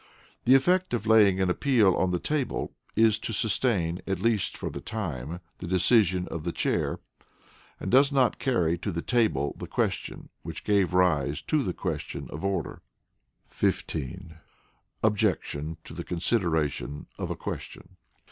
[0.45, 4.71] The effect of laying an appeal on the table, is to sustain, at least for
[4.71, 6.99] the time, the decision of the Chair,
[7.79, 12.25] and does not carry to the table the question which gave rise to the question
[12.31, 12.81] of order.
[13.51, 14.37] 15.
[15.03, 17.95] Objection to the Consideration of a Question.